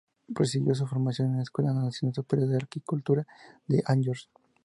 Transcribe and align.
Prosiguió 0.33 0.73
su 0.73 0.87
formación 0.87 1.27
en 1.29 1.37
la 1.37 1.43
Escuela 1.43 1.73
nacional 1.73 2.15
superior 2.15 2.49
de 2.49 2.55
horticultura 2.55 3.27
de 3.67 3.83
Angers. 3.85 4.29